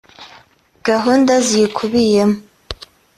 [0.87, 2.37] Gahunda ziyikubiyemo